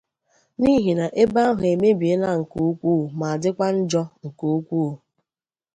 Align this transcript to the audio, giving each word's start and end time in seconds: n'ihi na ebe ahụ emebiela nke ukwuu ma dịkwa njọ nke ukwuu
n'ihi 0.61 0.91
na 0.99 1.07
ebe 1.21 1.39
ahụ 1.49 1.63
emebiela 1.73 2.27
nke 2.39 2.57
ukwuu 2.69 3.03
ma 3.19 3.29
dịkwa 3.41 3.67
njọ 3.79 4.03
nke 4.25 4.45
ukwuu 4.57 4.93